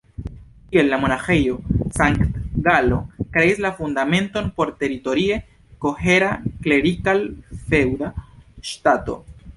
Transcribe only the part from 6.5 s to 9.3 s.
klerikal-feŭda ŝtato.